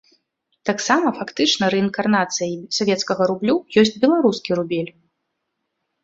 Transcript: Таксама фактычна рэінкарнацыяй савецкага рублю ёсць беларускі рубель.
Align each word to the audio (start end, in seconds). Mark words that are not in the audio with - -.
Таксама 0.67 1.07
фактычна 1.17 1.65
рэінкарнацыяй 1.73 2.53
савецкага 2.77 3.27
рублю 3.31 3.55
ёсць 3.83 3.99
беларускі 4.05 4.57
рубель. 4.61 4.89